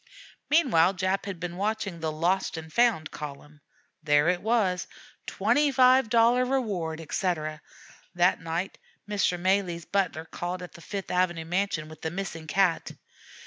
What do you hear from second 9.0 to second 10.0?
Mr. Malee's